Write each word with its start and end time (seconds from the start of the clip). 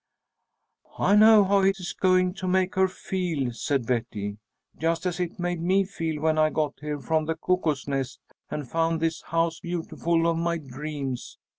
"I 0.97 1.15
know 1.15 1.43
how 1.43 1.59
it 1.59 1.79
is 1.79 1.93
going 1.93 2.33
to 2.37 2.47
make 2.47 2.73
her 2.73 2.87
feel," 2.87 3.53
said 3.53 3.85
Betty. 3.85 4.39
"Just 4.79 5.05
as 5.05 5.19
it 5.19 5.37
made 5.37 5.61
me 5.61 5.83
feel 5.83 6.23
when 6.23 6.39
I 6.39 6.49
got 6.49 6.73
here 6.81 6.99
from 6.99 7.25
the 7.25 7.35
Cuckoo's 7.35 7.87
Nest, 7.87 8.19
and 8.49 8.67
found 8.67 8.99
this 8.99 9.21
'House 9.21 9.59
Beautiful' 9.59 10.25
of 10.25 10.37
my 10.37 10.57
dreams. 10.57 11.37